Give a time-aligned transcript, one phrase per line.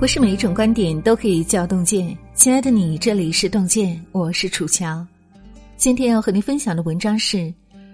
[0.00, 2.16] 不是每一种观点都可以叫洞见。
[2.34, 5.06] 亲爱的你，这里是洞见，我是楚乔。
[5.76, 7.52] 今天要和您分享的文章是：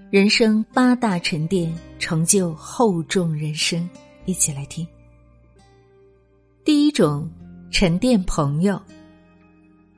[0.09, 3.91] 人生八大沉淀，成就厚重人生。
[4.25, 4.87] 一起来听。
[6.65, 7.29] 第一种
[7.73, 8.81] 沉淀朋友，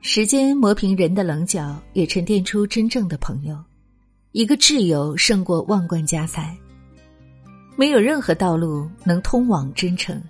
[0.01, 3.55] 时间磨平人的棱角，也沉淀出真正的朋友。
[4.31, 6.57] 一个挚友胜过万贯家财。
[7.79, 10.21] 没有任何道路能通往真诚。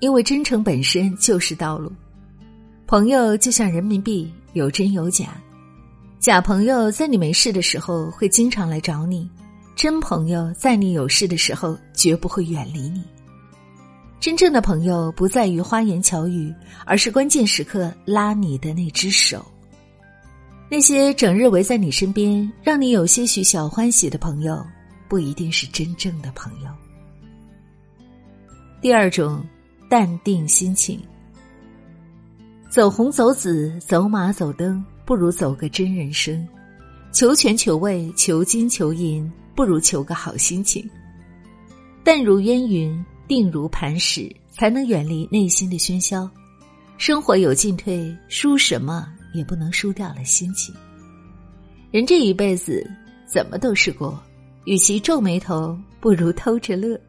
[0.00, 1.92] 因为真诚本身就是道路，
[2.84, 5.28] 朋友就像人民币，有真有假。
[6.18, 9.30] 假朋友在你没事的时候会经常来找你，
[9.76, 13.04] 真朋友在你有事的时候绝不会远离你。
[14.18, 16.52] 真正的朋友不在于花言巧语，
[16.84, 19.46] 而是关键时刻拉你的那只手。
[20.68, 24.60] 那些整日围在你身边，让你有些许小欢喜的朋友，
[25.08, 26.68] 不一定是真正的朋友。
[28.80, 29.44] 第二种。
[29.88, 31.00] 淡定心情，
[32.68, 36.44] 走红走紫走马走灯，不如走个真人生；
[37.12, 40.84] 求全求位求金求银，不如求个好心情。
[42.02, 46.28] 淡如烟云，定如磐石，才能远离内心的喧嚣。
[46.98, 50.74] 生活有进退，输什么也不能输掉了心情。
[51.92, 52.84] 人这一辈子
[53.24, 54.20] 怎么都是过，
[54.64, 57.00] 与其皱眉头，不如偷着乐。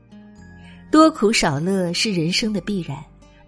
[0.89, 2.97] 多苦少乐是人生的必然，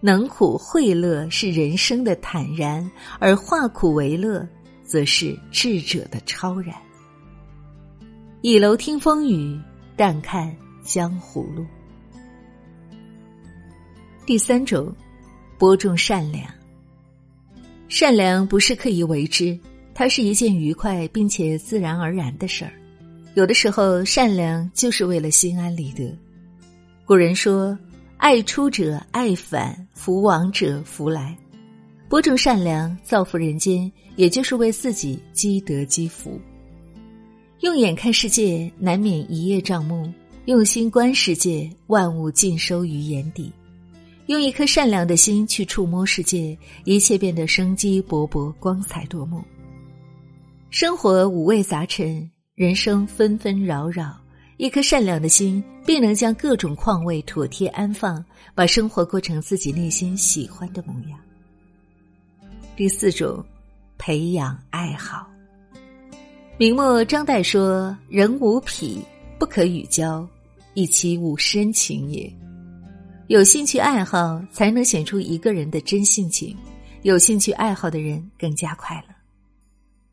[0.01, 4.47] 能苦会乐是人生的坦然，而化苦为乐，
[4.83, 6.75] 则是智者的超然。
[8.41, 9.59] 倚楼听风雨，
[9.95, 11.65] 淡看江湖路。
[14.25, 14.93] 第三种，
[15.57, 16.45] 播种善良。
[17.87, 19.57] 善良不是刻意为之，
[19.93, 22.71] 它是一件愉快并且自然而然的事儿。
[23.33, 26.15] 有的时候，善良就是为了心安理得。
[27.09, 27.75] 古人说
[28.17, 31.35] ：“爱出者爱返，福往者福来。”
[32.07, 36.39] 播种善良，造福人间，也就是为自己积德积福。
[37.61, 40.07] 用眼看世界，难免一叶障目；
[40.45, 43.51] 用心观世界，万物尽收于眼底。
[44.27, 49.43] 用一颗善良的心去触摸世界，一切变得生机勃勃、光彩夺目。
[50.69, 54.15] 生活五味杂陈，人生纷纷扰扰。
[54.57, 58.23] 一颗善良的心，便能将各种况味妥帖安放，
[58.53, 61.19] 把生活过成自己内心喜欢的模样。
[62.75, 63.43] 第四种，
[63.97, 65.27] 培养爱好。
[66.59, 69.03] 明末张岱说：“人无癖，
[69.39, 70.29] 不可与交，
[70.75, 72.31] 以其无深情也。”
[73.25, 76.55] 有兴趣爱好，才能显出一个人的真性情。
[77.01, 79.15] 有兴趣爱好的人，更加快乐。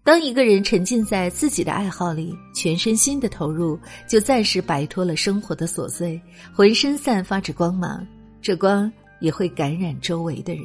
[0.07, 6.23] 当一个人沉浸在自己的爱好里，全身心的投入，就暂时摆脱了生活的琐碎，
[6.55, 8.07] 浑身散发着光芒，
[8.41, 10.63] 这光也会感染周围的人。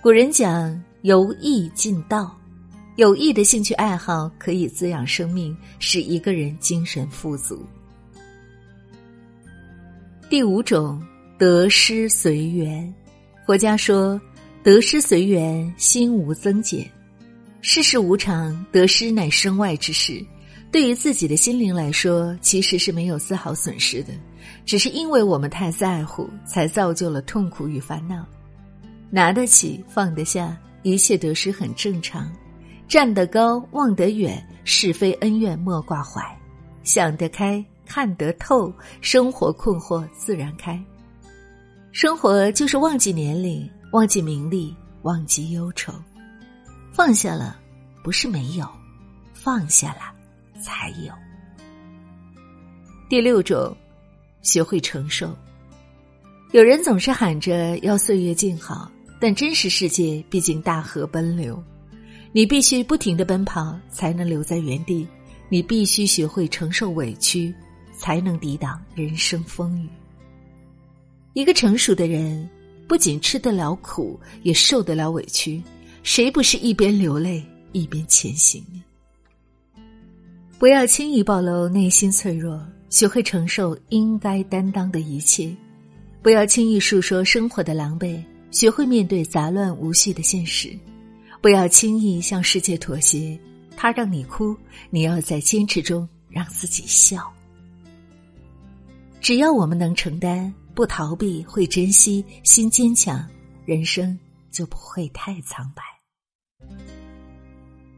[0.00, 2.38] 古人讲“由易进道”，
[2.94, 7.66] 有益的兴趣爱好可以滋养生命，使一个人精神富足。
[10.30, 11.04] 第五种，
[11.36, 12.94] 得失随缘。
[13.44, 14.20] 佛家说
[14.62, 16.88] ：“得失随缘，心无增减。”
[17.64, 20.20] 世事无常，得失乃身外之事。
[20.72, 24.12] 对于自己的心灵来说，其实是没有丝毫损失的，
[24.66, 28.26] 只是因为我们太在乎，才造就了痛苦与烦恼。
[29.10, 32.28] 拿得起，放得下，一切得失很正常。
[32.88, 36.20] 站得高，望得远，是非恩怨莫挂怀。
[36.82, 40.82] 想得开，看得透，生活困惑自然开。
[41.92, 45.92] 生活就是忘记年龄，忘记名利，忘记忧愁。
[46.92, 47.58] 放下了，
[48.04, 48.66] 不是没有；
[49.32, 50.12] 放下了，
[50.60, 51.12] 才有。
[53.08, 53.74] 第六种，
[54.42, 55.34] 学会承受。
[56.52, 61.62] 有人总是喊着要岁月静好，但真实世界毕竟大河奔流，
[62.30, 65.08] 你必须不停的奔跑，才能留在原地。
[65.48, 67.54] 你必须学会承受委屈，
[67.96, 69.88] 才能抵挡人生风雨。
[71.32, 72.48] 一个成熟的人，
[72.86, 75.62] 不仅吃得了苦，也受得了委屈。
[76.02, 78.82] 谁不是一边流泪一边前行呢？
[80.58, 82.60] 不要轻易暴露内心脆弱，
[82.90, 85.56] 学会承受应该担当的一切；
[86.20, 90.76] 不要轻易诉说生活的狼狈，学会面对杂乱无序的现实；
[91.40, 93.38] 不要轻易向世界妥协，
[93.76, 94.56] 他让你哭，
[94.90, 97.32] 你要在坚持中让自己笑。
[99.20, 103.24] 只要我们能承担，不逃避，会珍惜，心坚强，
[103.64, 104.18] 人生
[104.50, 105.82] 就不会太苍白。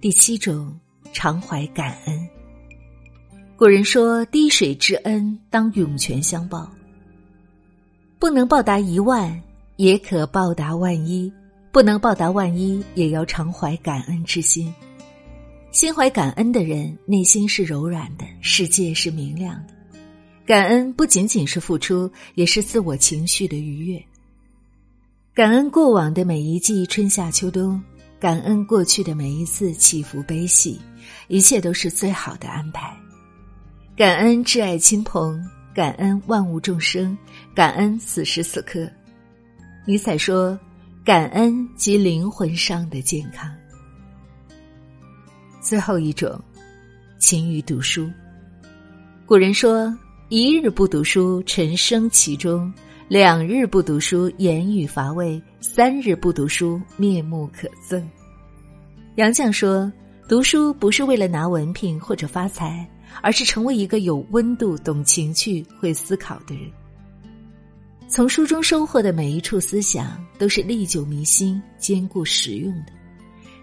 [0.00, 0.78] 第七种，
[1.12, 2.28] 常怀感恩。
[3.56, 6.70] 古人说：“滴水之恩，当涌泉相报。”
[8.18, 9.40] 不能报答一万，
[9.76, 11.30] 也可报答万一；
[11.70, 14.72] 不能报答万一，也要常怀感恩之心。
[15.70, 19.74] 心怀感恩的人，内心是柔软的，世界是明亮的。
[20.46, 24.04] 感恩不仅仅是付出，也是自我情绪的愉悦。
[25.32, 27.82] 感恩过往的每一季春夏秋冬，
[28.24, 30.80] 感恩过去的每一次起伏悲喜，
[31.28, 32.96] 一切都是最好的安排。
[33.94, 35.38] 感恩挚爱亲朋，
[35.74, 37.14] 感恩万物众生，
[37.54, 38.90] 感恩此时此刻。
[39.84, 40.58] 尼采说
[41.04, 43.54] ：“感恩即灵魂上的健康。”
[45.60, 46.42] 最后一种，
[47.18, 48.10] 勤于读书。
[49.26, 49.94] 古人说
[50.30, 52.72] ：“一日不读书，沉生其中；
[53.08, 58.02] 两日不读书，言语乏味；三日不读书，面目可憎。”
[59.16, 59.92] 杨绛说
[60.28, 62.86] ：“读书不是为了拿文凭或者发财。”
[63.22, 66.68] 而是成为一个有温度、懂情趣、会思考的人。
[68.08, 72.92] 从书中收获的每一处思想，都是历久弥新、坚固实用的。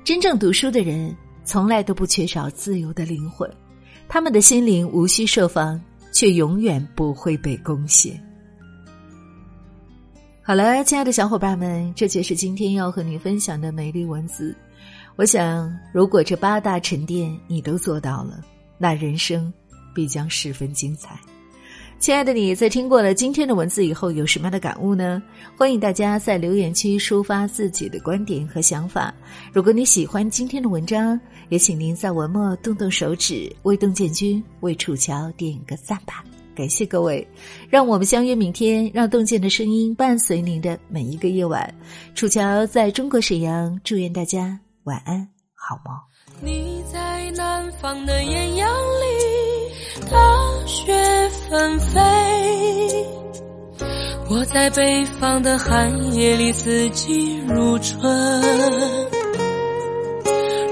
[0.05, 1.13] 真正读书的人，
[1.43, 3.49] 从来都不缺少自由的灵魂，
[4.07, 5.81] 他们的心灵无需设防，
[6.13, 8.17] 却永远不会被攻陷。
[10.43, 14.55] 好了，亲爱的小伙伴们，这就是今天要和你分享的美丽文字。
[15.15, 18.43] 我想，如果这八大沉淀你都做到了。
[18.79, 19.53] 那人生
[19.93, 21.15] 必将十分精彩。
[21.99, 25.21] 亲爱的你，在听过了今天的文字以后，有什么样的感悟呢？
[25.55, 29.13] 欢迎大家在留言区抒发自己的观点和想法。
[29.53, 31.17] 如果你喜欢今天的文章，
[31.49, 36.25] 也请您在文末动动手指，为邓建军、为楚乔点个赞吧。
[36.55, 37.27] 感谢各位，
[37.69, 41.73] 让我们相约明天，让洞见的声音伴随您的每一个夜晚。
[42.13, 45.95] 楚乔在中国沈阳，祝愿大家晚安，好梦。
[46.41, 50.93] 你在南方的艳阳里，大雪
[51.49, 51.99] 纷飞；
[54.29, 58.01] 我在北方的寒夜里，四季如春。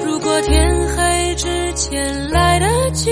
[0.06, 3.12] 如果天黑之前来得及，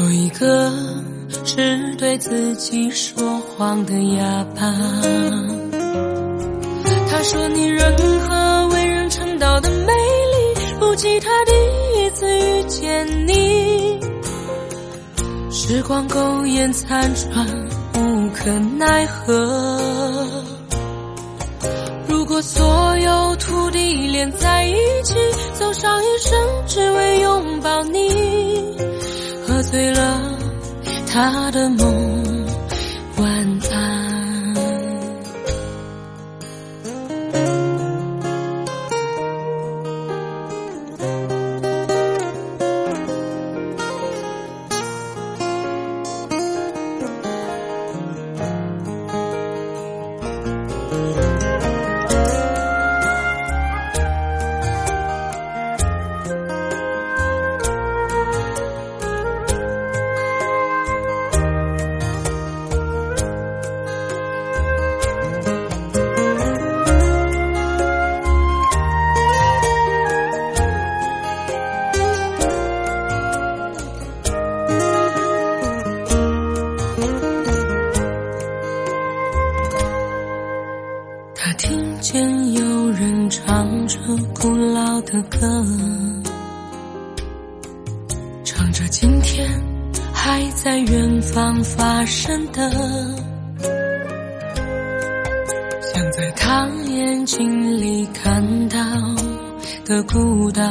[0.00, 0.72] 做一个
[1.44, 4.62] 只对自己说谎的哑巴。
[7.10, 11.52] 他说你任何为人称道的美丽，不及他第
[12.00, 14.00] 一次遇见你。
[15.50, 17.46] 时光苟延残喘，
[17.94, 19.78] 无可奈何。
[22.08, 24.72] 如果所有土地连在一
[25.04, 25.14] 起，
[25.52, 28.08] 走上一生只为拥抱你，
[29.70, 30.20] 碎了
[31.06, 32.39] 他的梦，
[81.42, 83.98] 他听见有人唱着
[84.38, 85.64] 古老的歌，
[88.44, 89.48] 唱着今天
[90.12, 92.70] 还在远方发生的，
[95.94, 98.78] 想在他眼睛里看到
[99.86, 100.62] 的孤岛，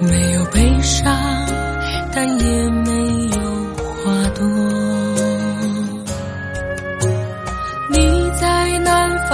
[0.00, 1.14] 没有悲伤，
[2.14, 2.92] 但也没
[3.26, 3.40] 有
[4.02, 4.85] 花朵。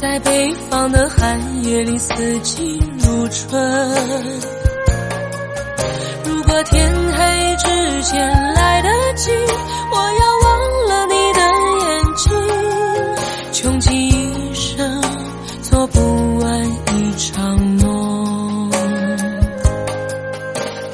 [0.00, 3.58] 在北方的寒夜里，四季如春。
[6.24, 9.30] 如果天黑之前来得及，
[9.90, 11.40] 我要忘了你的
[11.86, 12.32] 眼睛，
[13.52, 15.02] 穷极一生
[15.62, 18.70] 做不完一场梦。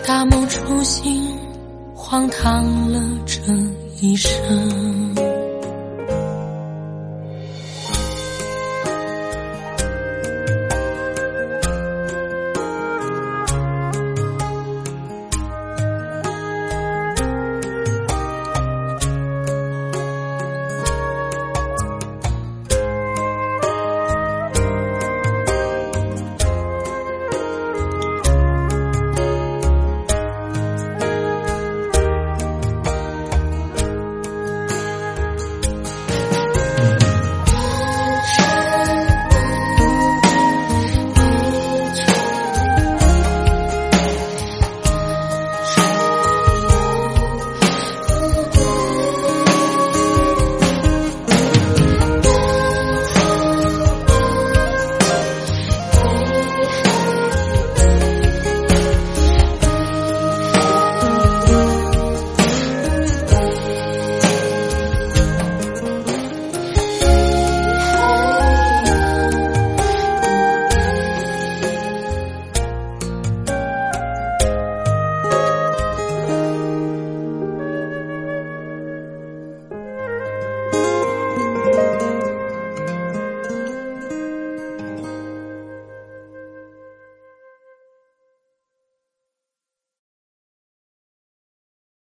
[0.07, 1.37] 大梦初醒，
[1.95, 3.43] 荒唐了这
[4.01, 5.10] 一生。